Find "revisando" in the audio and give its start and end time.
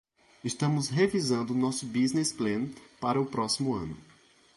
0.89-1.53